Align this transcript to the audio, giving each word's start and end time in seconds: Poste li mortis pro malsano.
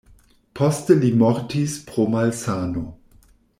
Poste 0.59 0.95
li 1.03 1.11
mortis 1.23 1.77
pro 1.91 2.07
malsano. 2.17 2.85